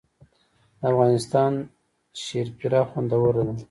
د 0.79 0.81
افغانستان 0.91 1.51
شیرپیره 2.21 2.81
خوندوره 2.89 3.43
ده 3.47 3.53